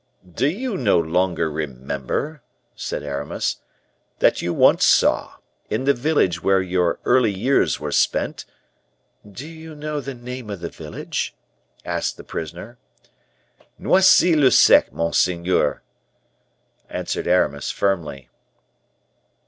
[0.33, 2.41] "Do you no longer remember,"
[2.75, 3.57] said Aramis,
[4.17, 5.35] "that you once saw,
[5.69, 8.45] in the village where your early years were spent"
[9.31, 11.35] "Do you know the name of the village?"
[11.85, 12.79] asked the prisoner.
[13.77, 15.83] "Noisy le Sec, monseigneur,"
[16.89, 18.27] answered Aramis, firmly.